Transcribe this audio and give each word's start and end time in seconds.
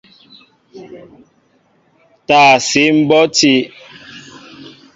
Taa 2.27 2.51
síi 2.67 2.91
mbɔti. 3.01 3.53